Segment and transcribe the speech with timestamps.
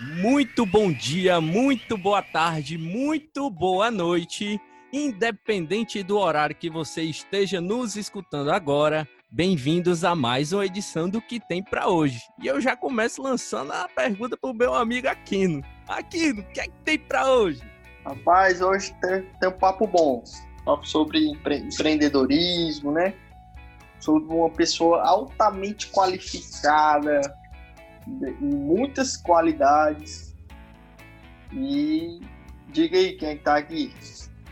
[0.00, 4.60] Muito bom dia, muito boa tarde, muito boa noite.
[4.92, 11.20] Independente do horário que você esteja nos escutando agora, bem-vindos a mais uma edição do
[11.20, 12.20] que tem para hoje.
[12.40, 15.64] E eu já começo lançando a pergunta pro meu amigo Aquino.
[15.88, 17.60] Aquino, o que é que tem para hoje?
[18.04, 20.22] Rapaz, hoje tem, tem um papo bom.
[20.64, 23.14] Papo sobre empre empreendedorismo, né?
[23.98, 27.20] Sobre uma pessoa altamente qualificada,
[28.40, 30.34] muitas qualidades.
[31.52, 32.20] E
[32.68, 33.92] diga aí quem é tá aqui.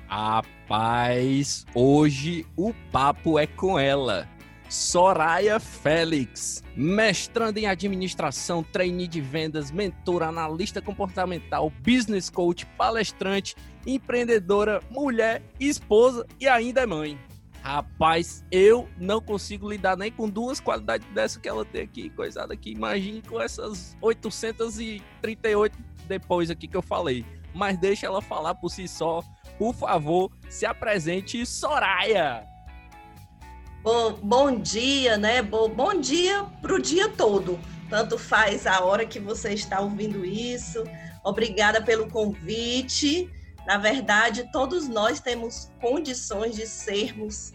[0.06, 4.28] Rapaz, hoje o papo é com ela.
[4.68, 13.54] Soraya Félix, mestrando em administração, trainee de vendas, mentora, analista comportamental, business coach, palestrante,
[13.86, 17.18] empreendedora, mulher, esposa e ainda é mãe.
[17.66, 22.54] Rapaz, eu não consigo lidar nem com duas qualidades dessa que ela tem aqui, coisada
[22.54, 22.70] aqui.
[22.70, 27.26] Imagine com essas 838 depois aqui que eu falei.
[27.52, 29.20] Mas deixa ela falar por si só.
[29.58, 32.46] Por favor, se apresente, Soraya.
[33.82, 35.42] Bom, bom dia, né?
[35.42, 37.58] Bom, bom dia para o dia todo.
[37.90, 40.84] Tanto faz a hora que você está ouvindo isso.
[41.24, 43.28] Obrigada pelo convite.
[43.66, 47.52] Na verdade, todos nós temos condições de sermos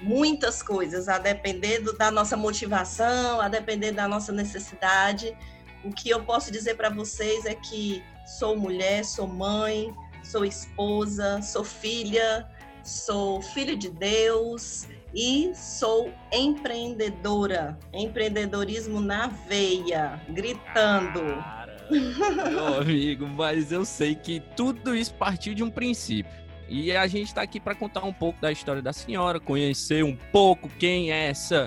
[0.00, 5.36] muitas coisas, a depender da nossa motivação, a depender da nossa necessidade.
[5.84, 9.92] O que eu posso dizer para vocês é que sou mulher, sou mãe,
[10.22, 12.48] sou esposa, sou filha,
[12.84, 17.78] sou filha de Deus e sou empreendedora.
[17.92, 21.57] Empreendedorismo na veia, gritando.
[22.50, 26.30] Meu amigo, mas eu sei que tudo isso partiu de um princípio.
[26.68, 30.14] E a gente está aqui para contar um pouco da história da senhora, conhecer um
[30.14, 31.66] pouco quem é essa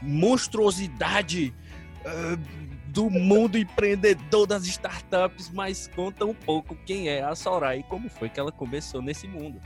[0.00, 1.52] monstruosidade
[2.04, 7.82] uh, do mundo empreendedor das startups, mas conta um pouco quem é a Soraya e
[7.82, 9.60] como foi que ela começou nesse mundo.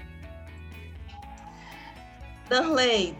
[2.48, 3.14] Darley,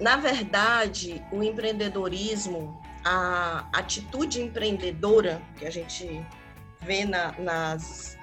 [0.00, 6.24] na verdade, o empreendedorismo a atitude empreendedora que a gente
[6.80, 8.16] vê na, nas,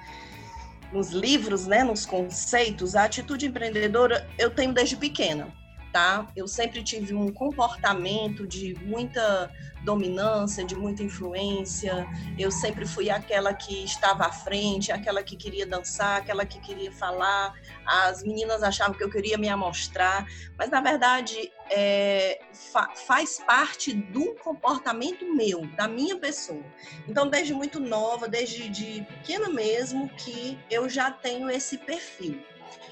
[0.92, 5.52] nos livros, né, nos conceitos, a atitude empreendedora eu tenho desde pequena,
[5.92, 6.26] tá?
[6.36, 9.50] Eu sempre tive um comportamento de muita
[9.84, 12.06] dominância, de muita influência.
[12.38, 16.92] Eu sempre fui aquela que estava à frente, aquela que queria dançar, aquela que queria
[16.92, 17.54] falar.
[17.86, 20.26] As meninas achavam que eu queria me amostrar,
[20.58, 26.64] mas na verdade é, fa faz parte do comportamento meu, da minha pessoa.
[27.08, 32.42] Então, desde muito nova, desde de pequena mesmo, que eu já tenho esse perfil.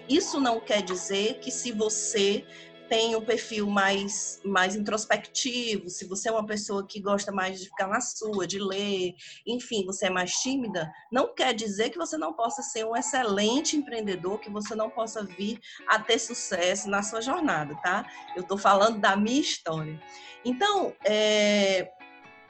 [0.09, 2.45] Isso não quer dizer que se você
[2.89, 7.67] tem um perfil mais, mais introspectivo, se você é uma pessoa que gosta mais de
[7.67, 9.15] ficar na sua, de ler,
[9.47, 13.77] enfim, você é mais tímida, não quer dizer que você não possa ser um excelente
[13.77, 18.07] empreendedor, que você não possa vir a ter sucesso na sua jornada, tá?
[18.35, 20.01] Eu estou falando da minha história.
[20.45, 21.91] Então, é,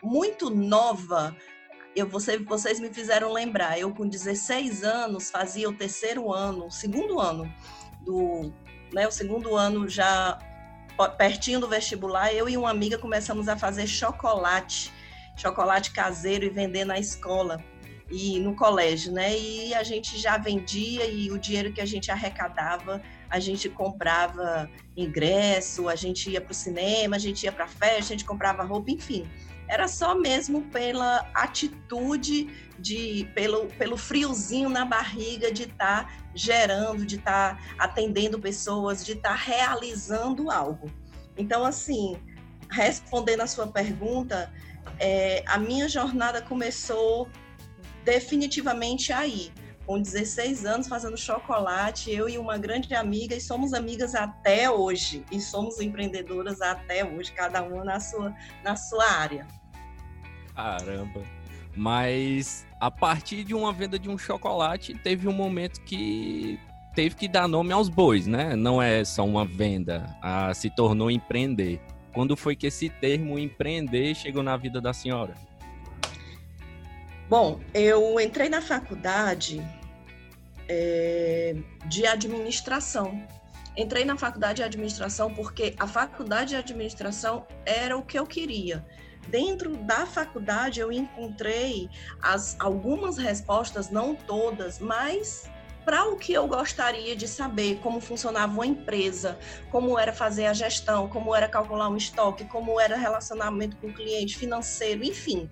[0.03, 1.37] muito nova,
[1.97, 6.71] eu, você, vocês me fizeram lembrar, eu com 16 anos fazia o terceiro ano, o
[6.71, 7.53] segundo ano
[8.03, 8.53] do
[8.93, 10.39] né, o segundo ano já
[11.17, 14.93] pertinho do vestibular, eu e uma amiga começamos a fazer chocolate,
[15.37, 17.63] chocolate caseiro e vender na escola
[18.11, 19.39] e no colégio, né?
[19.39, 23.01] E a gente já vendia e o dinheiro que a gente arrecadava,
[23.31, 27.99] a gente comprava ingresso, a gente ia para o cinema, a gente ia para festa,
[27.99, 29.29] a gente comprava roupa, enfim
[29.69, 32.49] era só mesmo pela atitude
[32.79, 39.05] de pelo, pelo friozinho na barriga de estar tá gerando, de estar tá atendendo pessoas,
[39.05, 40.91] de estar tá realizando algo.
[41.37, 42.17] Então, assim,
[42.71, 44.53] respondendo a sua pergunta,
[44.99, 47.29] é, a minha jornada começou
[48.05, 49.53] definitivamente aí,
[49.89, 55.25] com 16 anos fazendo chocolate, eu e uma grande amiga, e somos amigas até hoje,
[55.33, 59.47] e somos empreendedoras até hoje, cada uma na sua, na sua área.
[60.55, 61.23] Caramba.
[61.75, 66.61] Mas a partir de uma venda de um chocolate, teve um momento que
[66.95, 68.55] teve que dar nome aos bois, né?
[68.55, 71.81] Não é só uma venda, a, se tornou empreender.
[72.13, 75.33] Quando foi que esse termo empreender chegou na vida da senhora?
[77.27, 79.63] Bom, eu entrei na faculdade
[80.69, 81.57] é,
[81.87, 83.27] de administração.
[83.77, 88.85] Entrei na faculdade de administração porque a faculdade de administração era o que eu queria
[89.29, 91.89] dentro da faculdade eu encontrei
[92.21, 95.49] as, algumas respostas, não todas, mas
[95.85, 99.39] para o que eu gostaria de saber, como funcionava uma empresa,
[99.71, 103.93] como era fazer a gestão, como era calcular um estoque, como era relacionamento com o
[103.93, 105.49] cliente financeiro, enfim,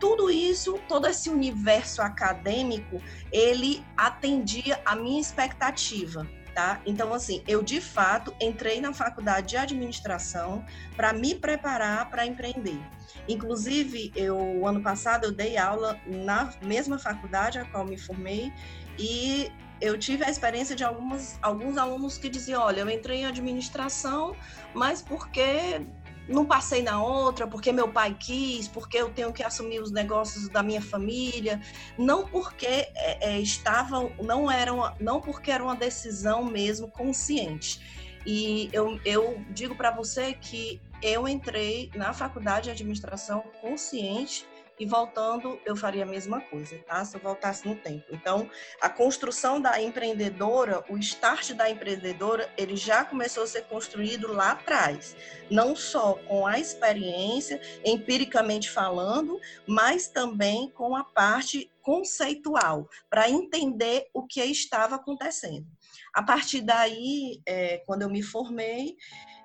[0.00, 3.00] tudo isso, todo esse universo acadêmico,
[3.30, 6.26] ele atendia a minha expectativa.
[6.54, 6.80] Tá?
[6.84, 10.64] Então, assim, eu de fato entrei na faculdade de administração
[10.96, 12.80] para me preparar para empreender.
[13.28, 18.52] Inclusive, eu ano passado eu dei aula na mesma faculdade a qual me formei
[18.98, 23.26] e eu tive a experiência de algumas, alguns alunos que diziam: olha, eu entrei em
[23.26, 24.36] administração,
[24.74, 25.86] mas porque
[26.30, 30.48] não passei na outra, porque meu pai quis, porque eu tenho que assumir os negócios
[30.48, 31.60] da minha família,
[31.98, 37.80] não porque é, é, estavam, não eram, não porque era uma decisão mesmo consciente.
[38.24, 44.46] E eu, eu digo para você que eu entrei na faculdade de administração consciente
[44.80, 47.04] e voltando eu faria a mesma coisa, tá?
[47.04, 48.06] Se eu voltasse no tempo.
[48.10, 48.50] Então,
[48.80, 54.52] a construção da empreendedora, o start da empreendedora, ele já começou a ser construído lá
[54.52, 55.14] atrás,
[55.50, 59.38] não só com a experiência, empiricamente falando,
[59.68, 65.66] mas também com a parte conceitual, para entender o que estava acontecendo.
[66.14, 68.96] A partir daí, é, quando eu me formei,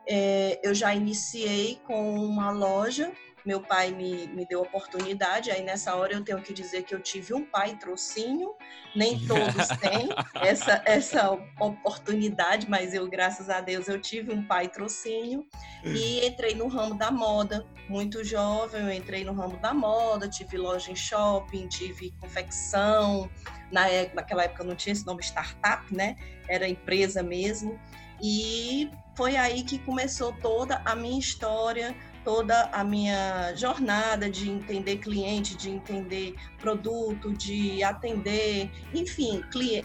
[0.07, 3.11] é, eu já iniciei com uma loja
[3.45, 6.99] meu pai me, me deu oportunidade, aí nessa hora eu tenho que dizer que eu
[6.99, 8.55] tive um pai trocinho,
[8.95, 10.09] nem todos têm
[10.41, 15.45] essa, essa oportunidade, mas eu, graças a Deus, eu tive um pai trocinho
[15.83, 20.57] e entrei no ramo da moda, muito jovem, eu entrei no ramo da moda, tive
[20.57, 23.29] loja em shopping, tive confecção,
[23.71, 26.15] na, época, naquela época não tinha esse nome startup, né?
[26.47, 27.79] Era empresa mesmo,
[28.21, 31.95] e foi aí que começou toda a minha história
[32.25, 39.41] toda a minha jornada de entender cliente, de entender produto, de atender, enfim,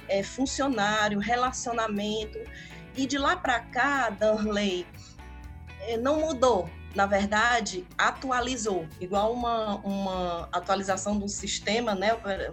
[0.09, 2.39] é, funcionário, relacionamento.
[2.97, 4.87] E de lá para cá, Danley,
[5.83, 12.11] é, não mudou na verdade, atualizou, igual uma, uma atualização do sistema né,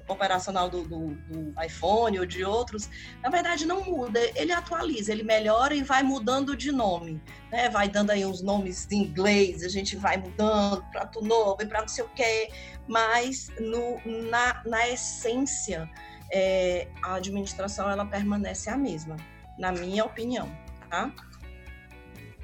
[0.07, 2.87] operacional do, do, do, iPhone ou de outros,
[3.21, 7.19] na verdade não muda, ele atualiza, ele melhora e vai mudando de nome,
[7.51, 7.67] né?
[7.69, 11.65] vai dando aí uns nomes em inglês, a gente vai mudando para tu novo e
[11.65, 12.51] para não sei o quê,
[12.87, 13.99] mas no,
[14.29, 15.89] na, na essência,
[16.31, 19.15] é, a administração ela permanece a mesma,
[19.57, 20.47] na minha opinião,
[20.91, 21.11] tá?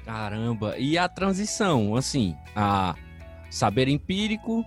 [0.04, 2.94] Caramba, e a transição, assim, a
[3.50, 4.64] saber empírico,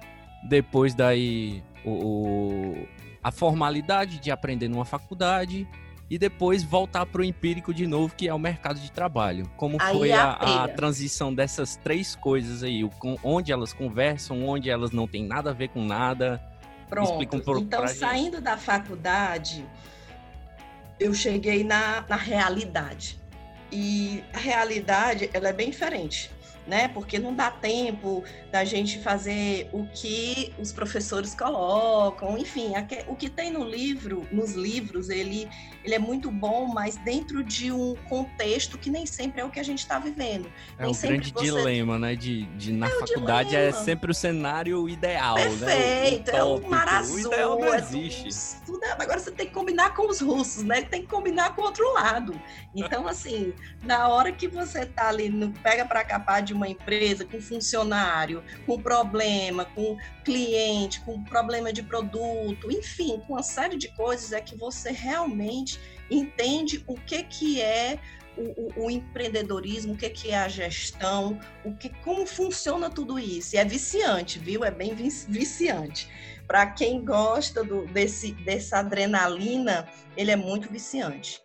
[0.48, 2.88] depois daí o, o
[3.24, 5.68] a formalidade de aprender numa faculdade
[6.10, 9.50] e depois voltar para o empírico de novo, que é o mercado de trabalho.
[9.58, 12.84] Como aí foi a, a, a, transição dessas três coisas aí?
[12.84, 12.92] O,
[13.22, 16.42] onde elas conversam, onde elas não têm nada a ver com nada?
[16.90, 17.36] Pronto.
[17.36, 19.66] Um então, saindo da faculdade,
[20.98, 23.20] eu cheguei na, na realidade.
[23.72, 26.32] E a realidade, ela é bem diferente,
[26.68, 26.88] né?
[26.90, 32.74] Porque não dá tempo da gente fazer o que os professores colocam, enfim,
[33.08, 35.48] o que tem no livro, nos livros, ele,
[35.84, 39.60] ele é muito bom, mas dentro de um contexto que nem sempre é o que
[39.60, 40.52] a gente está vivendo.
[40.78, 41.46] É nem um grande você...
[41.46, 42.16] dilema, né?
[42.16, 45.76] De, de na é faculdade é sempre o cenário ideal, Perfeito, né?
[45.76, 47.16] Perfeito, é o mar azul.
[47.16, 48.58] O ideal não é existe.
[48.84, 50.82] É agora você tem que combinar com os russos, né?
[50.82, 52.40] Tem que combinar com o outro lado.
[52.76, 53.54] Então, assim,
[53.84, 58.44] na hora que você tá ali, no, pega para capar de uma empresa com funcionário,
[58.66, 64.42] com problema, com cliente, com problema de produto, enfim, com uma série de coisas é
[64.42, 68.00] que você realmente entende o que, que é
[68.38, 68.42] o,
[68.82, 73.56] o, o, empreendedorismo, o que, que é a gestão, o que, como funciona tudo isso.
[73.56, 74.64] E é viciante, viu?
[74.64, 76.08] É bem viciante.
[76.48, 81.42] Para quem gosta do, desse, dessa adrenalina, ele é muito viciante.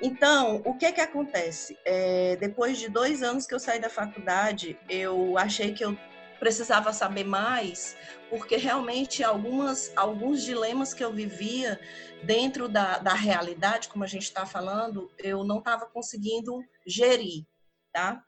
[0.00, 1.78] Então, o que que acontece?
[1.84, 5.96] É, depois de dois anos que eu saí da faculdade, eu achei que eu
[6.38, 7.96] precisava saber mais,
[8.28, 11.80] porque realmente algumas, alguns dilemas que eu vivia
[12.22, 17.46] dentro da, da realidade, como a gente está falando, eu não estava conseguindo gerir,
[17.92, 18.22] tá?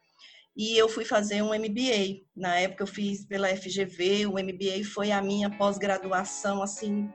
[0.57, 2.25] E eu fui fazer um MBA.
[2.35, 7.13] Na época eu fiz pela FGV, o MBA foi a minha pós-graduação, assim,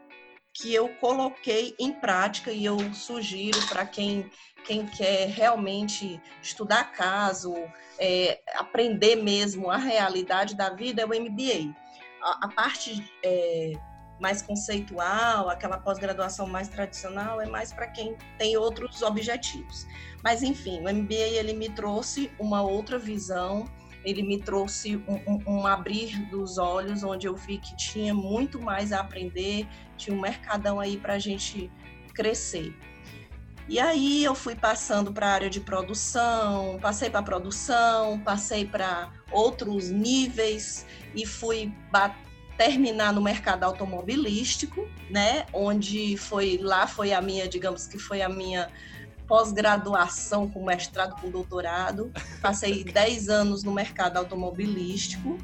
[0.54, 4.30] que eu coloquei em prática e eu sugiro para quem,
[4.66, 7.54] quem quer realmente estudar caso,
[7.98, 11.74] é, aprender mesmo a realidade da vida, é o MBA.
[12.22, 13.74] A, a parte é,
[14.20, 19.88] mais conceitual, aquela pós-graduação mais tradicional, é mais para quem tem outros objetivos.
[20.24, 23.66] Mas, enfim, o MBA ele me trouxe uma outra visão
[24.04, 28.60] ele me trouxe um, um, um, abrir dos olhos, onde eu vi que tinha muito
[28.60, 29.68] mais a aprender,
[29.98, 31.72] tinha um mercadão aí para a gente
[32.14, 32.76] crescer.
[33.70, 39.12] E aí eu fui passando para a área de produção, passei para produção, passei para
[39.32, 41.72] outros níveis e fui
[42.58, 45.46] terminar no mercado automobilístico, né?
[45.54, 48.70] Onde foi lá foi a minha, digamos que foi a minha
[49.32, 52.12] pós-graduação com mestrado, com doutorado.
[52.42, 55.38] Passei 10 anos no mercado automobilístico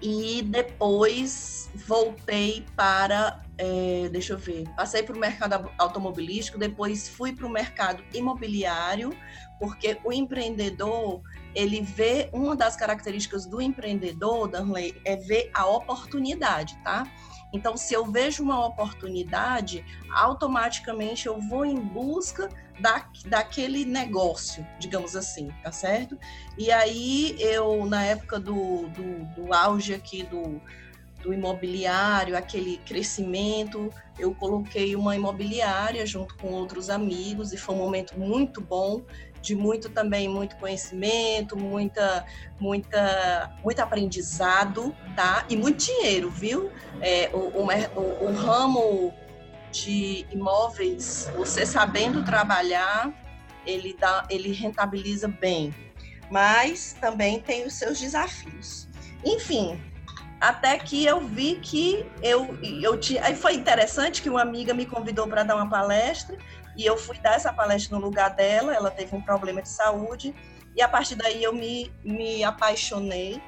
[0.00, 7.32] e depois voltei para, é, deixa eu ver, passei para o mercado automobilístico, depois fui
[7.32, 9.10] para o mercado imobiliário,
[9.58, 11.20] porque o empreendedor
[11.56, 17.12] ele vê uma das características do empreendedor, Danley, é ver a oportunidade, tá?
[17.52, 22.48] Então, se eu vejo uma oportunidade, automaticamente eu vou em busca
[22.80, 26.18] da, daquele negócio, digamos assim, tá certo?
[26.56, 30.60] E aí eu, na época do, do, do auge aqui do,
[31.22, 37.78] do imobiliário, aquele crescimento, eu coloquei uma imobiliária junto com outros amigos e foi um
[37.78, 39.02] momento muito bom
[39.42, 42.24] de muito também muito conhecimento, muita
[42.58, 45.44] muita muito aprendizado, tá?
[45.50, 46.70] E muito dinheiro, viu?
[47.00, 49.12] É, o, o, o ramo
[49.72, 53.12] de imóveis, você sabendo trabalhar,
[53.66, 55.74] ele dá, ele rentabiliza bem,
[56.30, 58.86] mas também tem os seus desafios.
[59.24, 59.80] Enfim,
[60.40, 63.24] até que eu vi que eu, eu tinha.
[63.24, 66.36] Aí foi interessante que uma amiga me convidou para dar uma palestra
[66.76, 70.34] e eu fui dar essa palestra no lugar dela, ela teve um problema de saúde,
[70.74, 73.40] e a partir daí eu me, me apaixonei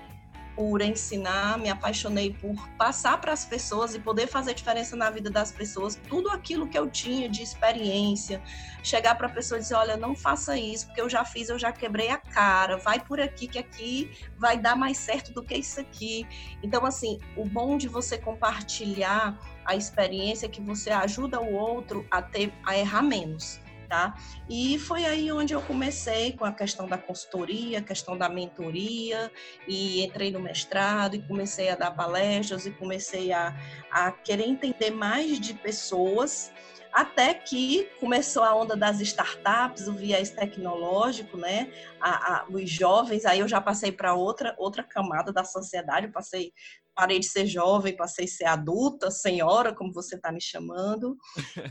[0.54, 5.30] por ensinar, me apaixonei por passar para as pessoas e poder fazer diferença na vida
[5.30, 8.42] das pessoas, tudo aquilo que eu tinha de experiência,
[8.82, 11.58] chegar para a pessoa e dizer, olha, não faça isso, porque eu já fiz, eu
[11.58, 15.54] já quebrei a cara, vai por aqui que aqui vai dar mais certo do que
[15.54, 16.26] isso aqui.
[16.62, 22.06] Então assim, o bom de você compartilhar a experiência é que você ajuda o outro
[22.10, 23.63] a ter a errar menos
[23.94, 24.14] tá?
[24.48, 29.30] E foi aí onde eu comecei com a questão da consultoria, a questão da mentoria,
[29.68, 33.54] e entrei no mestrado e comecei a dar palestras e comecei a,
[33.92, 36.52] a querer entender mais de pessoas
[36.92, 41.72] até que começou a onda das startups, o viés tecnológico, né?
[42.00, 46.52] A, a, os jovens, aí eu já passei para outra outra camada da sociedade, passei
[46.94, 51.16] parei de ser jovem, passei a ser adulta, senhora, como você está me chamando.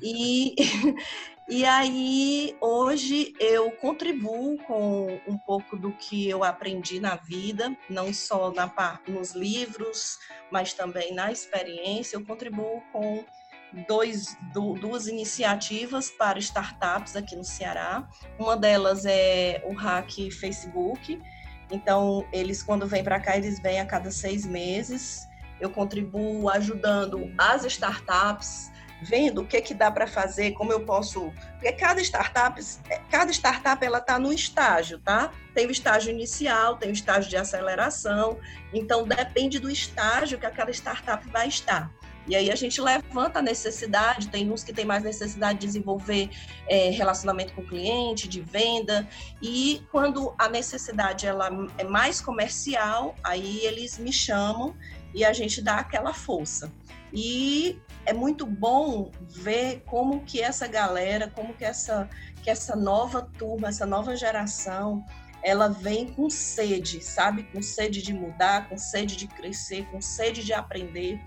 [0.01, 0.55] E,
[1.49, 8.13] e aí, hoje, eu contribuo com um pouco do que eu aprendi na vida, não
[8.13, 8.71] só na,
[9.07, 10.19] nos livros,
[10.51, 12.17] mas também na experiência.
[12.17, 13.23] Eu contribuo com
[13.87, 18.07] dois, duas iniciativas para startups aqui no Ceará.
[18.37, 21.19] Uma delas é o Hack Facebook,
[21.73, 25.27] então, eles, quando vêm para cá, eles vêm a cada seis meses.
[25.59, 31.33] Eu contribuo ajudando as startups, vendo o que, que dá para fazer, como eu posso.
[31.53, 32.61] Porque cada startup,
[33.09, 35.31] cada startup ela está no estágio, tá?
[35.55, 38.37] Tem o estágio inicial, tem o estágio de aceleração.
[38.71, 41.91] Então, depende do estágio que aquela startup vai estar.
[42.27, 46.29] E aí a gente levanta a necessidade, tem uns que tem mais necessidade de desenvolver
[46.67, 49.07] é, relacionamento com o cliente, de venda,
[49.41, 54.73] e quando a necessidade ela é mais comercial, aí eles me chamam
[55.13, 56.71] e a gente dá aquela força.
[57.13, 62.09] E é muito bom ver como que essa galera, como que essa,
[62.41, 65.05] que essa nova turma, essa nova geração,
[65.43, 67.43] ela vem com sede, sabe?
[67.43, 71.21] Com sede de mudar, com sede de crescer, com sede de aprender.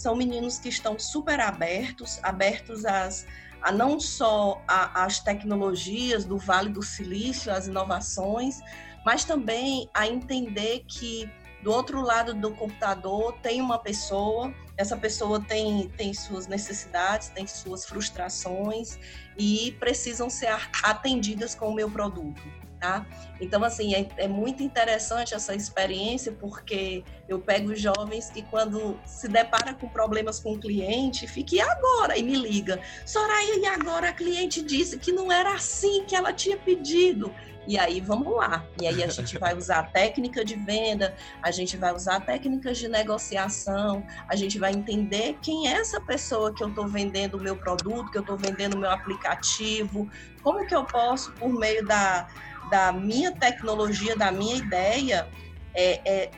[0.00, 3.26] São meninos que estão super abertos, abertos às,
[3.60, 8.60] a não só às tecnologias do Vale do Silício, às inovações,
[9.04, 11.30] mas também a entender que
[11.62, 17.46] do outro lado do computador tem uma pessoa, essa pessoa tem, tem suas necessidades, tem
[17.46, 18.98] suas frustrações
[19.36, 20.48] e precisam ser
[20.82, 23.06] atendidas com o meu produto tá?
[23.40, 29.28] Então, assim, é, é, muito interessante essa experiência, porque eu pego jovens que, quando se
[29.28, 32.16] depara com problemas com o cliente, fica, e agora?
[32.16, 36.32] E me liga, Soraya, e agora a cliente disse que não era assim que ela
[36.32, 37.32] tinha pedido.
[37.66, 38.64] E aí, vamos lá.
[38.80, 42.88] E aí, a gente vai usar técnica de venda, a gente vai usar técnicas de
[42.88, 47.54] negociação, a gente vai entender quem é essa pessoa que eu estou vendendo o meu
[47.54, 50.10] produto, que eu estou vendendo o meu aplicativo,
[50.42, 52.26] como que eu posso, por meio da
[52.70, 55.28] da minha tecnologia, da minha ideia,
[55.74, 56.30] é, é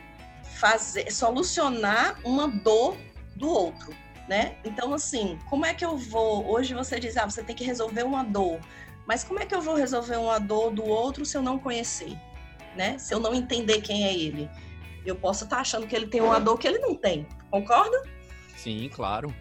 [0.59, 2.97] fazer, solucionar uma dor
[3.37, 3.95] do outro,
[4.29, 4.57] né?
[4.65, 6.51] Então, assim, como é que eu vou?
[6.51, 8.59] Hoje você diz, ah, você tem que resolver uma dor,
[9.07, 12.17] mas como é que eu vou resolver uma dor do outro se eu não conhecer,
[12.77, 12.97] né?
[12.99, 14.49] Se eu não entender quem é ele,
[15.05, 17.27] eu posso estar tá achando que ele tem uma dor que ele não tem.
[17.51, 18.03] Concorda?
[18.57, 19.35] Sim, claro.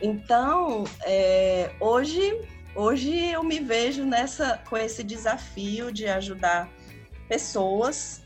[0.00, 2.40] Então, é, hoje
[2.80, 6.72] Hoje eu me vejo nessa com esse desafio de ajudar
[7.28, 8.22] pessoas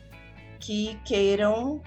[0.61, 1.83] que queiram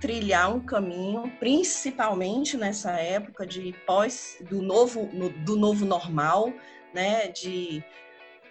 [0.00, 5.08] trilhar um caminho, principalmente nessa época de pós do novo
[5.44, 6.52] do novo normal,
[6.92, 7.84] né, de,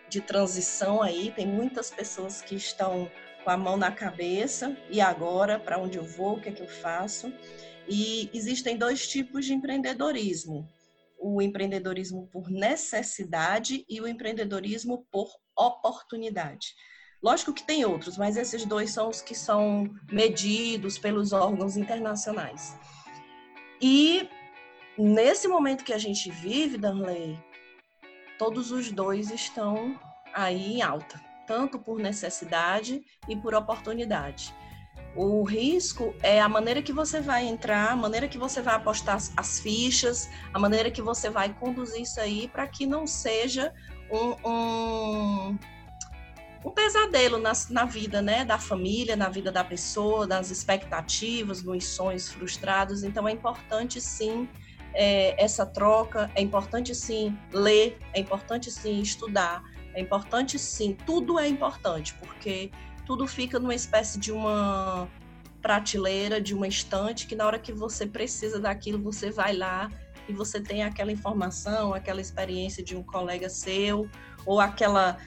[0.09, 3.12] de transição aí, tem muitas pessoas que estão
[3.43, 6.62] com a mão na cabeça e agora para onde eu vou, o que é que
[6.62, 7.33] eu faço?
[7.86, 10.65] E existem dois tipos de empreendedorismo:
[11.19, 16.74] o empreendedorismo por necessidade e o empreendedorismo por oportunidade.
[17.21, 22.77] Lógico que tem outros, mas esses dois são os que são medidos pelos órgãos internacionais.
[23.81, 24.29] E
[24.97, 27.38] nesse momento que a gente vive, Danley,
[28.38, 30.00] todos os dois estão
[30.33, 34.53] aí em alta, tanto por necessidade e por oportunidade.
[35.17, 39.17] O risco é a maneira que você vai entrar, a maneira que você vai apostar
[39.36, 43.74] as, fichas, a maneira que você vai conduzir isso aí para que não seja
[44.12, 45.57] um, um,
[46.63, 48.45] um pesadelo na, na, vida, né?
[48.45, 53.01] Da família, na vida da pessoa, das expectativas, dos sonhos frustrados.
[53.03, 54.47] Então é importante sim
[54.93, 59.63] é, essa troca, é importante sim ler, é importante sim estudar,
[59.95, 62.69] é importante sim, tudo é importante, porque
[63.07, 65.07] tudo fica numa espécie de uma
[65.61, 69.89] prateleira, de uma estante, que na hora que você precisa daquilo, você vai lá
[70.27, 74.09] e você tem aquela informação, aquela experiência de um colega seu,
[74.45, 75.17] ou aquela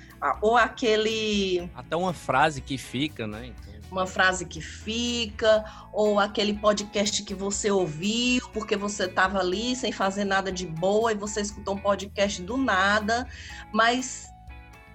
[0.43, 3.47] ou aquele até uma frase que fica, né?
[3.47, 9.75] Então uma frase que fica, ou aquele podcast que você ouviu porque você estava ali
[9.75, 13.27] sem fazer nada de boa e você escutou um podcast do nada,
[13.73, 14.31] mas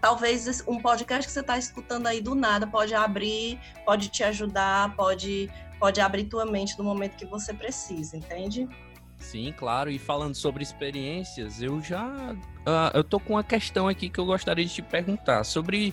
[0.05, 4.95] talvez um podcast que você está escutando aí do nada pode abrir, pode te ajudar,
[4.95, 8.69] pode, pode abrir tua mente no momento que você precisa, entende?
[9.17, 9.89] Sim, claro.
[9.89, 14.27] E falando sobre experiências, eu já uh, eu tô com uma questão aqui que eu
[14.27, 15.91] gostaria de te perguntar sobre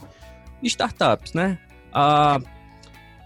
[0.62, 1.58] startups, né?
[1.88, 2.46] Uh,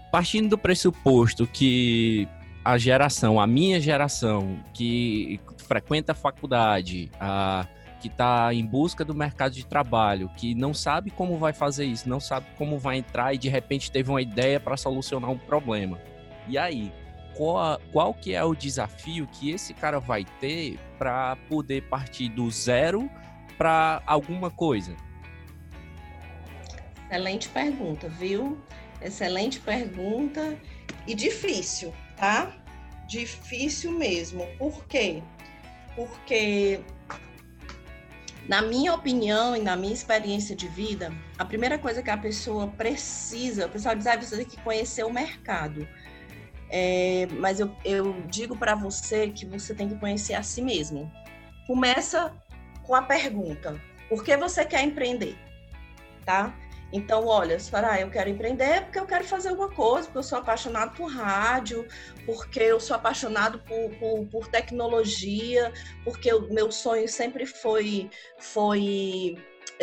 [0.09, 2.29] partindo do pressuposto que
[2.63, 7.67] a geração, a minha geração, que frequenta a faculdade, a,
[7.97, 12.07] que está em busca do mercado de trabalho, que não sabe como vai fazer isso,
[12.07, 15.99] não sabe como vai entrar e de repente teve uma ideia para solucionar um problema.
[16.47, 16.91] E aí,
[17.35, 22.49] qual, qual que é o desafio que esse cara vai ter para poder partir do
[22.49, 23.09] zero
[23.57, 24.95] para alguma coisa?
[27.09, 28.57] Excelente pergunta, viu?
[29.01, 30.57] Excelente pergunta
[31.05, 32.51] e difícil, tá?
[33.07, 34.45] Difícil mesmo.
[34.57, 35.23] Por quê?
[35.95, 36.81] Porque,
[38.47, 42.67] na minha opinião e na minha experiência de vida, a primeira coisa que a pessoa
[42.67, 45.87] precisa, o pessoal diz, ah, você tem que conhecer o mercado.
[46.69, 51.11] É, mas eu, eu digo para você que você tem que conhecer a si mesmo.
[51.65, 52.33] Começa
[52.83, 55.37] com a pergunta: por que você quer empreender?
[56.25, 56.53] Tá?
[56.91, 60.19] Então, olha, você fala, ah, eu quero empreender porque eu quero fazer alguma coisa, porque
[60.19, 61.85] eu sou apaixonado por rádio,
[62.25, 65.71] porque eu sou apaixonado por, por, por tecnologia,
[66.03, 69.35] porque o meu sonho sempre foi, foi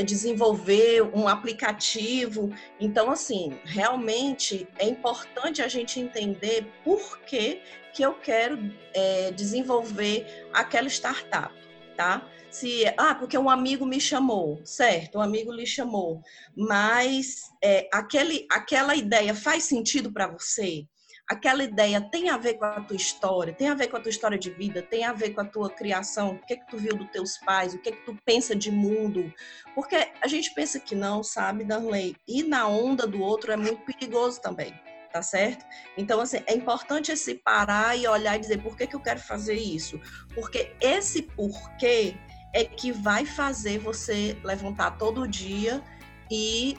[0.03, 2.51] desenvolver um aplicativo.
[2.81, 7.61] Então, assim, realmente é importante a gente entender por que,
[7.93, 8.59] que eu quero
[8.95, 11.55] é, desenvolver aquela startup,
[11.97, 12.27] tá?
[12.55, 15.19] Se ah porque um amigo me chamou certo?
[15.19, 16.23] Um amigo lhe chamou.
[16.57, 20.87] Mas é, aquele aquela ideia faz sentido para você?
[21.29, 23.55] Aquela ideia tem a ver com a tua história?
[23.55, 24.83] Tem a ver com a tua história de vida?
[24.83, 26.35] Tem a ver com a tua criação?
[26.35, 27.75] O que é que tu viu dos teus pais?
[27.75, 29.33] O que é que tu pensa de mundo?
[29.75, 32.15] Porque a gente pensa que não sabe Darley?
[32.29, 34.73] E na onda do outro é muito perigoso também
[35.13, 35.65] tá certo?
[35.97, 39.21] Então, assim, é importante se parar e olhar e dizer por que, que eu quero
[39.21, 40.01] fazer isso.
[40.35, 42.17] Porque esse porquê
[42.55, 45.83] é que vai fazer você levantar todo dia
[46.31, 46.79] e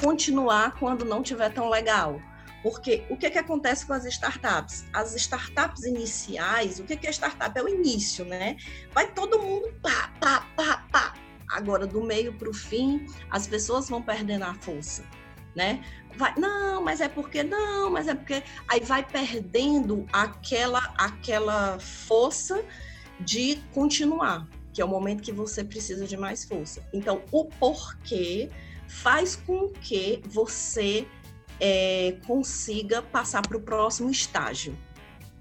[0.00, 2.20] continuar quando não tiver tão legal.
[2.62, 4.86] Porque o que, que acontece com as startups?
[4.94, 7.56] As startups iniciais, o que, que é startup?
[7.56, 8.56] É o início, né?
[8.92, 11.14] Vai todo mundo pá, pá, pá, pá.
[11.50, 15.04] Agora, do meio para o fim, as pessoas vão perdendo a força,
[15.54, 15.84] né?
[16.16, 22.64] Vai, não, mas é porque não, mas é porque aí vai perdendo aquela aquela força
[23.20, 26.82] de continuar que é o momento que você precisa de mais força.
[26.92, 28.50] Então, o porquê
[28.88, 31.06] faz com que você
[31.60, 34.76] é, consiga passar para o próximo estágio.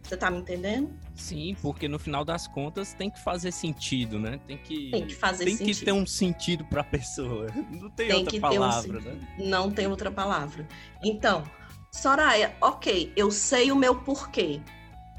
[0.04, 0.94] Você está me entendendo?
[1.16, 4.40] Sim, porque no final das contas tem que fazer sentido, né?
[4.46, 5.80] Tem que, tem que fazer tem sentido.
[5.80, 7.48] que ter um sentido para a pessoa.
[7.72, 9.20] Não tem, tem outra palavra, um, né?
[9.40, 10.68] Não tem outra palavra.
[11.04, 11.44] Então,
[11.92, 14.62] Soraya, ok, eu sei o meu porquê.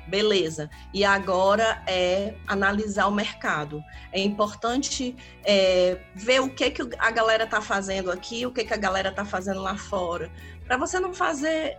[0.07, 0.69] Beleza.
[0.93, 3.83] E agora é analisar o mercado.
[4.13, 8.75] É importante é, ver o que, que a galera está fazendo aqui, o que, que
[8.75, 10.31] a galera está fazendo lá fora.
[10.67, 11.79] Para você não fazer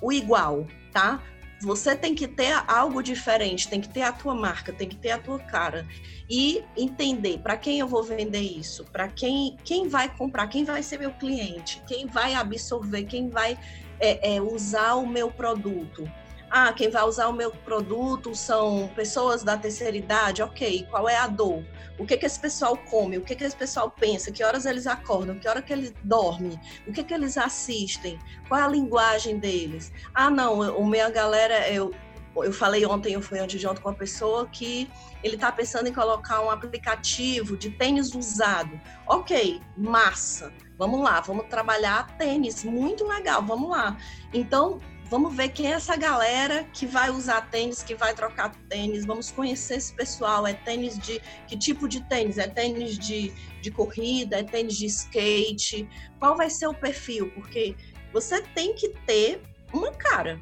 [0.00, 1.22] o igual, tá?
[1.62, 5.10] você tem que ter algo diferente, tem que ter a tua marca, tem que ter
[5.10, 5.86] a tua cara
[6.28, 10.82] e entender para quem eu vou vender isso, para quem quem vai comprar, quem vai
[10.82, 13.58] ser meu cliente, quem vai absorver, quem vai
[13.98, 16.10] é, é, usar o meu produto.
[16.52, 20.84] Ah, quem vai usar o meu produto são pessoas da terceira idade, ok.
[20.90, 21.64] Qual é a dor?
[21.96, 23.18] O que que esse pessoal come?
[23.18, 24.32] O que que esse pessoal pensa?
[24.32, 25.38] Que horas eles acordam?
[25.38, 26.60] Que hora que eles dormem?
[26.88, 28.18] O que que eles assistem?
[28.48, 29.92] Qual é a linguagem deles?
[30.12, 31.94] Ah, não, o minha galera, eu,
[32.34, 34.90] eu falei ontem, eu fui antes de ontem com uma pessoa que
[35.22, 38.80] ele está pensando em colocar um aplicativo de tênis usado.
[39.06, 40.52] Ok, massa.
[40.76, 43.96] Vamos lá, vamos trabalhar tênis, muito legal, vamos lá.
[44.32, 44.80] Então,
[45.10, 49.04] Vamos ver quem é essa galera que vai usar tênis, que vai trocar tênis.
[49.04, 50.46] Vamos conhecer esse pessoal.
[50.46, 52.38] É tênis de que tipo de tênis?
[52.38, 54.38] É tênis de, de corrida?
[54.38, 55.88] É tênis de skate?
[56.20, 57.28] Qual vai ser o perfil?
[57.32, 57.74] Porque
[58.12, 59.42] você tem que ter
[59.72, 60.40] uma cara,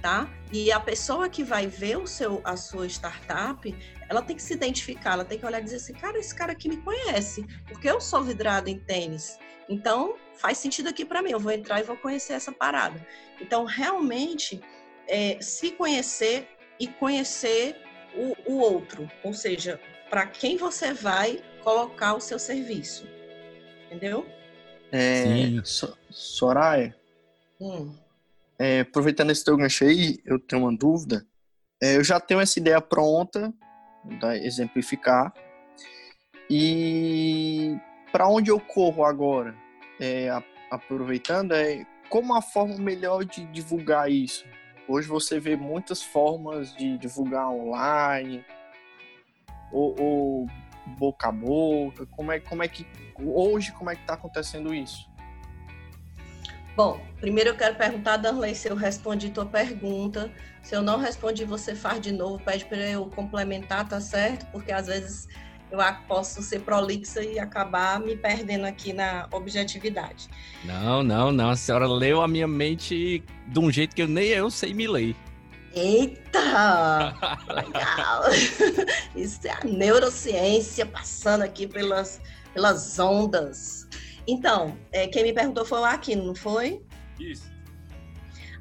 [0.00, 0.26] tá?
[0.50, 3.74] E a pessoa que vai ver o seu, a sua startup,
[4.08, 6.52] ela tem que se identificar, ela tem que olhar e dizer assim, cara, esse cara
[6.52, 9.38] aqui me conhece, porque eu sou vidrado em tênis.
[9.68, 13.04] Então, faz sentido aqui para mim, eu vou entrar e vou conhecer essa parada.
[13.40, 14.60] Então, realmente,
[15.08, 16.48] é, se conhecer
[16.78, 17.76] e conhecer
[18.14, 23.06] o, o outro, ou seja, para quem você vai colocar o seu serviço.
[23.86, 24.26] Entendeu?
[24.92, 25.60] É, Sim.
[25.64, 26.96] So, Soraya,
[27.60, 27.94] hum.
[28.58, 31.26] é, aproveitando esse teu gancho aí, eu tenho uma dúvida.
[31.82, 33.52] É, eu já tenho essa ideia pronta,
[34.20, 35.32] da exemplificar.
[36.48, 37.76] E
[38.16, 39.54] para onde eu corro agora?
[40.00, 40.30] É,
[40.70, 44.46] aproveitando, é como a forma melhor de divulgar isso?
[44.88, 48.42] Hoje você vê muitas formas de divulgar online,
[49.70, 50.46] ou, ou
[50.98, 52.06] boca a boca.
[52.06, 52.86] Como é, como é que
[53.18, 55.06] hoje como é que está acontecendo isso?
[56.74, 60.32] Bom, primeiro eu quero perguntar, Danley, se eu respondi tua pergunta.
[60.62, 64.46] Se eu não respondi, você faz de novo, pede para eu complementar, tá certo?
[64.46, 65.28] Porque às vezes
[65.70, 70.28] eu posso ser prolixa e acabar me perdendo aqui na objetividade.
[70.64, 71.50] Não, não, não.
[71.50, 74.86] A senhora leu a minha mente de um jeito que eu nem eu sei me
[74.86, 75.16] ler.
[75.74, 77.14] Eita!
[77.52, 78.22] Legal!
[79.14, 82.20] Isso é a neurociência passando aqui pelas,
[82.54, 83.86] pelas ondas.
[84.26, 86.80] Então, é, quem me perguntou foi o Aquino, não foi?
[87.20, 87.55] Isso.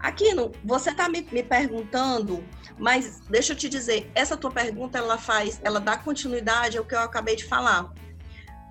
[0.05, 2.43] Aquino, você está me, me perguntando
[2.77, 6.93] mas deixa eu te dizer, essa tua pergunta ela faz, ela dá continuidade ao que
[6.93, 7.91] eu acabei de falar.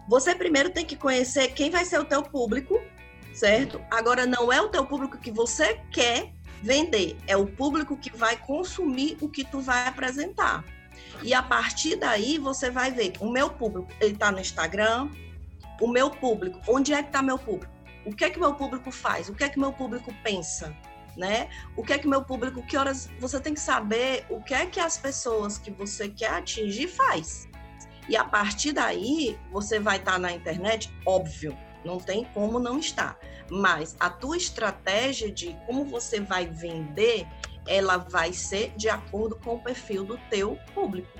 [0.08, 2.80] Você primeiro tem que conhecer quem vai ser o teu público,
[3.32, 3.80] certo?
[3.90, 8.36] Agora não é o teu público que você quer vender, é o público que vai
[8.36, 10.64] consumir o que tu vai apresentar.
[11.22, 15.08] E a partir daí você vai ver o meu público, ele está no Instagram,
[15.80, 17.72] o meu público, onde é que está meu público?
[18.04, 19.30] O que é que meu público faz?
[19.30, 20.76] O que é que meu público pensa?
[21.16, 21.48] Né?
[21.76, 24.66] O que é que meu público, que horas você tem que saber o que é
[24.66, 27.48] que as pessoas que você quer atingir faz.
[28.08, 33.18] E a partir daí, você vai estar na internet, óbvio, não tem como não estar.
[33.50, 37.26] Mas a tua estratégia de como você vai vender,
[37.66, 41.18] ela vai ser de acordo com o perfil do teu público,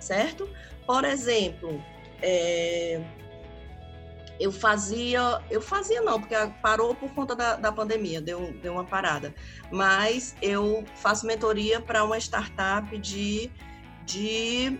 [0.00, 0.48] certo?
[0.86, 1.82] Por exemplo,
[2.20, 3.00] é,
[4.38, 8.84] eu fazia, eu fazia não, porque parou por conta da, da pandemia, deu, deu uma
[8.84, 9.34] parada.
[9.70, 13.50] Mas eu faço mentoria para uma startup de,
[14.04, 14.78] de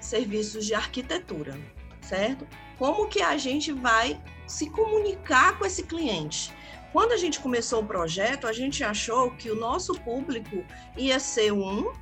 [0.00, 1.58] serviços de arquitetura,
[2.00, 2.46] certo?
[2.78, 6.52] Como que a gente vai se comunicar com esse cliente?
[6.92, 10.64] Quando a gente começou o projeto, a gente achou que o nosso público
[10.96, 11.92] ia ser um,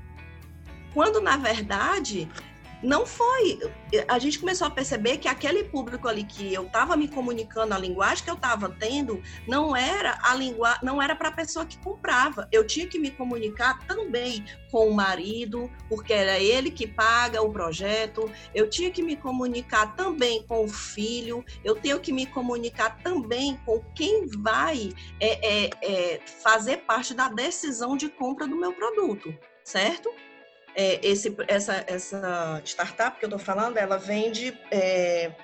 [0.95, 2.29] quando na verdade
[2.83, 3.59] não foi.
[4.07, 7.79] A gente começou a perceber que aquele público ali que eu estava me comunicando, a
[7.79, 11.79] linguagem que eu estava tendo, não era a linguagem, não era para a pessoa que
[11.79, 12.49] comprava.
[12.53, 17.51] Eu tinha que me comunicar também com o marido, porque era ele que paga o
[17.51, 18.31] projeto.
[18.55, 21.45] Eu tinha que me comunicar também com o filho.
[21.64, 27.29] Eu tenho que me comunicar também com quem vai é, é, é, fazer parte da
[27.29, 30.11] decisão de compra do meu produto, certo?
[30.79, 35.35] É, esse, essa, essa startup que eu estou falando, ela vende é,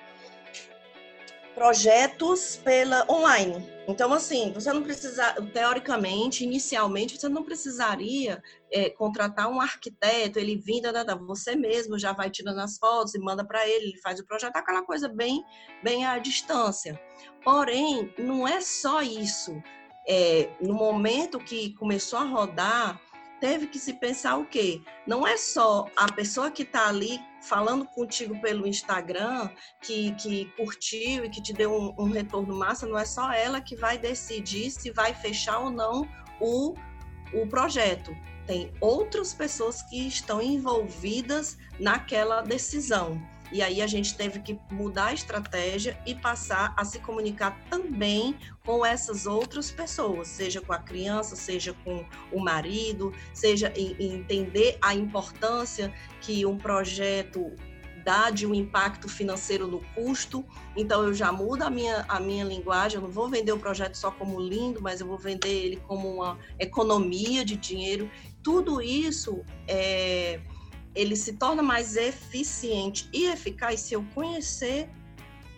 [1.53, 3.69] projetos pela online.
[3.85, 10.55] Então, assim, você não precisa, teoricamente, inicialmente, você não precisaria é, contratar um arquiteto, ele
[10.55, 10.87] vindo,
[11.27, 14.55] você mesmo já vai tirando as fotos e manda para ele, ele faz o projeto,
[14.55, 15.43] aquela coisa bem,
[15.83, 16.97] bem à distância.
[17.43, 19.61] Porém, não é só isso.
[20.07, 23.01] É, no momento que começou a rodar,
[23.45, 24.81] teve que se pensar o quê?
[25.05, 29.51] Não é só a pessoa que está ali falando contigo pelo Instagram,
[29.83, 33.61] que, que curtiu e que te deu um, um, retorno massa, não é só ela
[33.61, 36.09] que vai decidir se vai fechar ou não
[36.41, 36.73] o,
[37.35, 38.17] o projeto.
[38.47, 43.21] tem outras pessoas que estão envolvidas naquela decisão.
[43.51, 48.35] E aí a gente teve que mudar a estratégia e passar a se comunicar também
[48.65, 54.77] com essas outras pessoas, seja com a criança, seja com o marido, seja em, entender
[54.81, 57.53] a importância que um projeto
[58.03, 60.45] dá de um impacto financeiro no custo.
[60.77, 63.95] Então eu já mudo a minha, a minha linguagem, eu não vou vender o projeto
[63.95, 68.09] só como lindo, mas eu vou vender ele como uma economia de dinheiro.
[68.43, 70.39] Tudo isso é
[70.95, 74.89] ele se torna mais eficiente e eficaz se eu conhecer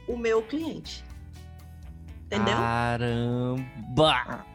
[0.07, 1.03] o meu cliente.
[2.25, 2.57] Entendeu?
[2.57, 4.45] Caramba!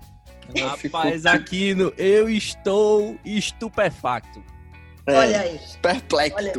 [0.55, 4.43] Rapaz, Aquino, eu estou estupefacto.
[5.07, 5.61] É, Olha aí.
[5.81, 6.37] Perplexo.
[6.37, 6.53] Olha.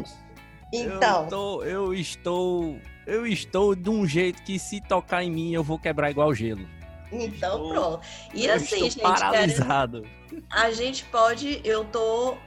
[0.74, 1.24] Então.
[1.24, 2.80] Eu, tô, eu estou.
[3.06, 6.66] Eu estou de um jeito que se tocar em mim eu vou quebrar igual gelo.
[7.12, 8.08] Então, estou, pronto.
[8.34, 9.00] E assim, gente.
[9.00, 10.04] Paralisado.
[10.50, 11.62] a gente pode.
[11.64, 12.38] Eu tô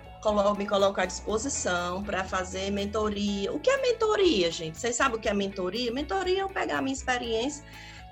[0.57, 3.53] me coloco à disposição para fazer mentoria.
[3.53, 4.77] O que é mentoria, gente?
[4.79, 5.93] Vocês sabem o que é mentoria?
[5.93, 7.65] Mentoria é eu pegar a minha experiência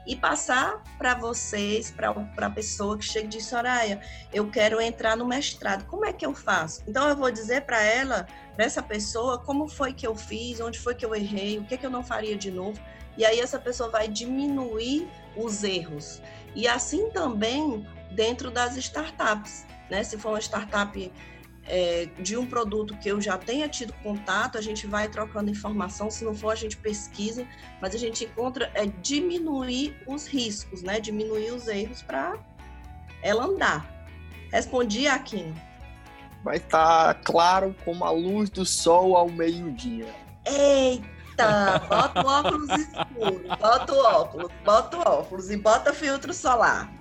[0.07, 4.01] e passar para vocês, para a pessoa que chega e diz, Soraya,
[4.33, 6.83] eu quero entrar no mestrado, como é que eu faço?
[6.87, 10.79] Então eu vou dizer para ela, para essa pessoa, como foi que eu fiz, onde
[10.79, 12.79] foi que eu errei, o que, é que eu não faria de novo,
[13.17, 16.21] e aí essa pessoa vai diminuir os erros.
[16.55, 20.05] E assim também dentro das startups, né?
[20.05, 21.13] Se for uma startup
[21.67, 26.11] é, de um produto que eu já tenha tido contato, a gente vai trocando informação,
[26.11, 27.47] se não for a gente pesquisa,
[27.81, 31.01] mas a gente encontra é diminuir os riscos, né?
[31.01, 32.39] Diminuir os erros para
[33.23, 33.91] ela andar.
[34.53, 35.55] Respondi, Aquino.
[36.43, 40.07] Vai estar tá claro como a luz do sol ao meio-dia.
[40.47, 46.93] Eita, bota o óculos escuro, bota o óculos, bota o óculos e bota filtro solar.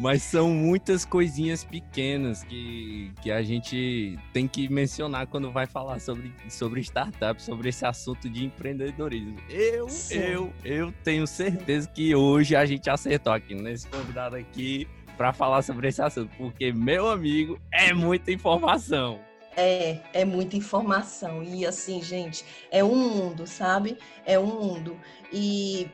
[0.00, 6.00] Mas são muitas coisinhas pequenas que, que a gente tem que mencionar quando vai falar
[6.00, 9.36] sobre, sobre startup, sobre esse assunto de empreendedorismo.
[9.48, 15.32] Eu, eu, eu tenho certeza que hoje a gente acertou aqui nesse convidado aqui para
[15.32, 19.20] falar sobre esse assunto, porque, meu amigo, é muita informação.
[19.56, 21.42] É, é muita informação.
[21.42, 23.98] E assim, gente, é um mundo, sabe?
[24.24, 24.98] É um mundo.
[25.32, 25.88] E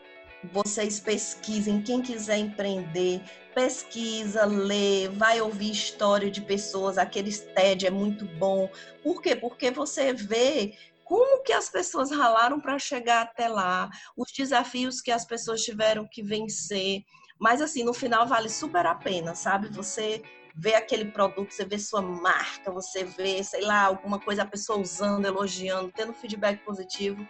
[0.45, 3.21] vocês pesquisem, quem quiser empreender,
[3.55, 8.71] pesquisa, lê, vai ouvir história de pessoas, aqueles TED é muito bom.
[9.03, 9.35] Por quê?
[9.35, 15.11] Porque você vê como que as pessoas ralaram para chegar até lá, os desafios que
[15.11, 17.03] as pessoas tiveram que vencer.
[17.39, 19.69] Mas assim, no final vale super a pena, sabe?
[19.69, 20.23] Você
[20.55, 24.79] vê aquele produto, você vê sua marca, você vê, sei lá, alguma coisa a pessoa
[24.79, 27.27] usando, elogiando, tendo feedback positivo,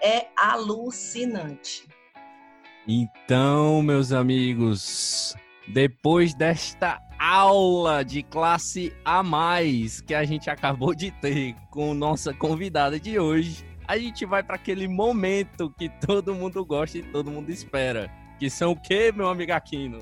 [0.00, 1.88] é alucinante.
[2.86, 5.36] Então, meus amigos,
[5.68, 12.34] depois desta aula de classe a mais que a gente acabou de ter com nossa
[12.34, 17.30] convidada de hoje, a gente vai para aquele momento que todo mundo gosta e todo
[17.30, 18.10] mundo espera.
[18.40, 19.98] Que são o quê, meu amigo Aquino?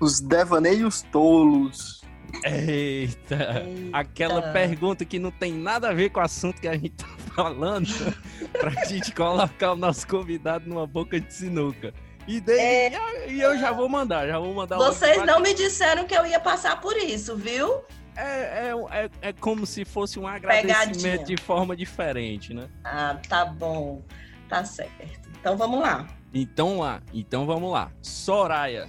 [0.00, 2.02] Os devaneios tolos.
[2.44, 6.74] Eita, Eita, aquela pergunta que não tem nada a ver com o assunto que a
[6.74, 7.88] gente tá falando,
[8.52, 11.92] pra gente colocar o nosso convidado numa boca de sinuca.
[12.26, 13.30] E, daí, é...
[13.30, 14.76] e eu já vou mandar, já vou mandar.
[14.76, 17.82] Vocês não me disseram que eu ia passar por isso, viu?
[18.16, 21.24] É, é, é, é como se fosse um agradecimento Pegadinha.
[21.24, 22.68] de forma diferente, né?
[22.84, 24.02] Ah, tá bom.
[24.48, 25.28] Tá certo.
[25.38, 26.06] Então vamos lá.
[26.32, 27.90] Então lá, então vamos lá.
[28.00, 28.88] Soraya,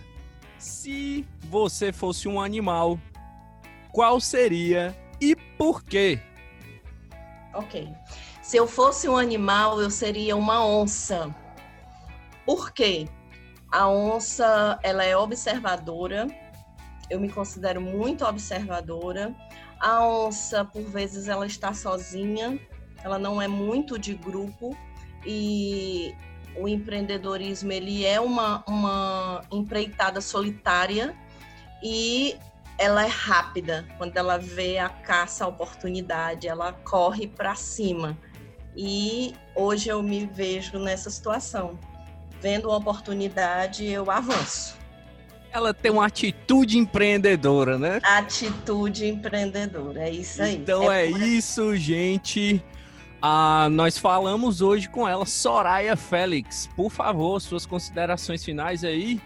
[0.57, 2.99] se você fosse um animal,
[3.91, 6.19] qual seria e por quê?
[7.53, 7.87] Ok.
[8.45, 11.35] Se eu fosse um animal, eu seria uma onça.
[12.45, 13.09] Por quê?
[13.71, 16.27] A onça, ela é observadora.
[17.09, 19.35] Eu me considero muito observadora.
[19.79, 22.59] A onça, por vezes, ela está sozinha.
[23.03, 24.77] Ela não é muito de grupo
[25.25, 26.13] e
[26.55, 31.15] o empreendedorismo ele é uma, uma empreitada solitária
[31.81, 32.37] e
[32.77, 33.87] ela é rápida.
[33.97, 38.15] Quando ela vê a caça, a oportunidade, ela corre para cima.
[38.75, 41.79] E hoje eu me vejo nessa situação
[42.41, 44.77] vendo uma oportunidade, eu avanço.
[45.51, 47.99] Ela tem uma atitude empreendedora, né?
[48.03, 50.55] Atitude empreendedora, é isso aí.
[50.55, 52.61] Então é, é isso, gente.
[53.21, 56.69] Ah, nós falamos hoje com ela, Soraya Félix.
[56.75, 59.19] Por favor, suas considerações finais aí.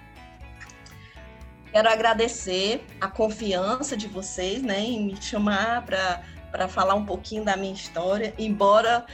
[1.72, 7.58] Quero agradecer a confiança de vocês né, em me chamar para falar um pouquinho da
[7.58, 9.06] minha história, embora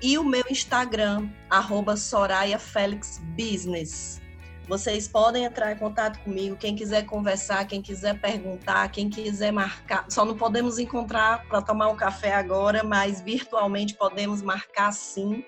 [0.00, 4.20] e o meu Instagram, arroba soraiafelixbusiness.
[4.68, 10.04] Vocês podem entrar em contato comigo, quem quiser conversar, quem quiser perguntar, quem quiser marcar.
[10.10, 15.42] Só não podemos encontrar para tomar um café agora, mas virtualmente podemos marcar sim.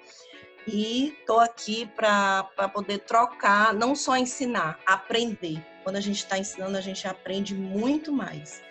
[0.66, 5.62] E estou aqui para poder trocar, não só ensinar, aprender.
[5.84, 8.62] Quando a gente está ensinando, a gente aprende muito mais.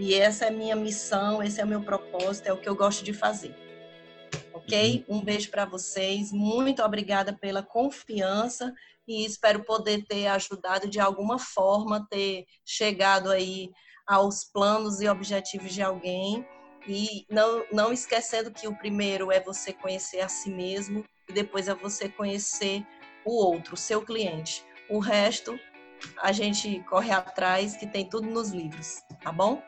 [0.00, 2.74] E essa é a minha missão, esse é o meu propósito, é o que eu
[2.74, 3.54] gosto de fazer.
[4.52, 5.04] Ok?
[5.06, 5.18] Uhum.
[5.18, 6.32] Um beijo para vocês.
[6.32, 8.74] Muito obrigada pela confiança
[9.12, 13.68] e espero poder ter ajudado de alguma forma, ter chegado aí
[14.06, 16.46] aos planos e objetivos de alguém.
[16.86, 21.68] E não, não esquecendo que o primeiro é você conhecer a si mesmo e depois
[21.68, 22.84] é você conhecer
[23.24, 24.64] o outro, o seu cliente.
[24.88, 25.58] O resto
[26.20, 29.62] a gente corre atrás, que tem tudo nos livros, tá bom?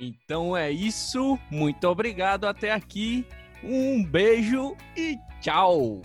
[0.00, 1.38] Então é isso.
[1.50, 3.26] Muito obrigado até aqui.
[3.62, 6.00] Um beijo e tchau.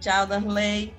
[0.00, 0.92] Tchau, Darley.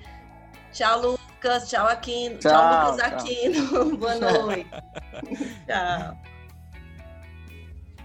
[0.72, 1.68] Tchau, Lucas.
[1.68, 2.38] Tchau, Aquino.
[2.38, 3.12] Tchau, tchau Lucas.
[3.12, 3.96] Aquino.
[4.00, 4.70] Boa noite.
[5.66, 6.16] tchau.